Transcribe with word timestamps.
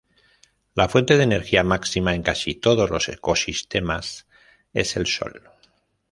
La 0.73 0.89
fuente 0.89 1.15
de 1.15 1.23
energía 1.23 1.63
máxima 1.63 2.15
en 2.15 2.23
casi 2.23 2.55
todos 2.55 2.89
los 2.89 3.07
ecosistemas 3.07 4.25
es 4.73 4.95
el 4.97 5.05
sol. 5.05 5.51